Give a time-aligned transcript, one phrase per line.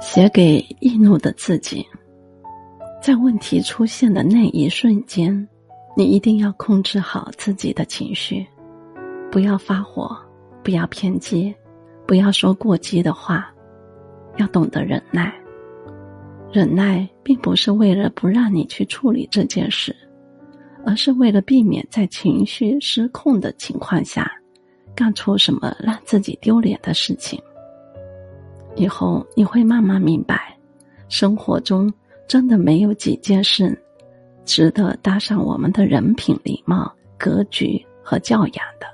[0.00, 1.86] 写给易怒的自己。
[3.02, 5.46] 在问题出现的那一瞬间，
[5.94, 8.46] 你一定要控制好自己的情绪，
[9.30, 10.16] 不要发火，
[10.64, 11.54] 不要偏激，
[12.06, 13.52] 不要说过激的话，
[14.38, 15.32] 要懂得忍耐。
[16.50, 19.94] 忍耐并不是为了不让你去处理这件事，
[20.84, 24.30] 而是为了避免在情绪失控的情况下，
[24.94, 27.40] 干出什么让自己丢脸的事情。
[28.76, 30.56] 以后你会慢慢明白，
[31.08, 31.92] 生活中。
[32.28, 33.76] 真的没有几件事，
[34.44, 38.86] 值得搭上我们的人品、礼貌、格局和教养的。